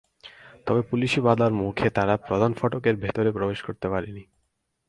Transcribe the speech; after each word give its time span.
তবে 0.65 0.81
পুলিশি 0.81 1.19
বাধার 1.21 1.51
মুখে 1.53 1.87
তাঁরা 1.89 2.15
প্রধান 2.17 2.51
ফটকের 2.53 2.95
ভেতরে 2.95 3.29
প্রবেশ 3.31 3.59
করতে 3.61 3.87
পারেননি। 3.89 4.23